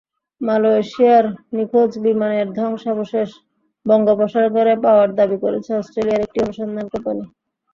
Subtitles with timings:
[0.41, 1.25] মালয়েশিয়ার
[1.55, 3.29] নিখোঁজ বিমানের ধ্বংসাবশেষ
[3.85, 7.23] বঙ্গোপসাগরে পাওয়ার দাবি করেছে অস্ট্রেলিয়ার একটি অনুসন্ধান কোম্পানি।